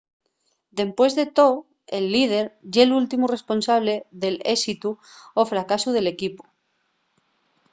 dempués 0.79 1.11
de 1.19 1.25
too 1.37 1.55
el 1.97 2.05
líder 2.15 2.45
ye’l 2.73 2.91
últimu 3.01 3.25
responsable 3.35 3.95
del 4.21 4.35
ésitu 4.55 4.89
o 5.39 5.41
fracasu 5.51 5.89
del 5.93 6.07
equipu 6.15 6.43